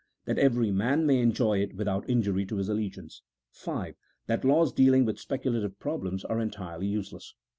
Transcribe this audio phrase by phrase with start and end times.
[0.25, 3.21] That every man may enjoy it without injury to his allegiance.
[3.53, 3.91] V.
[4.25, 7.35] That laws dealing with speculative problems are entirely useless.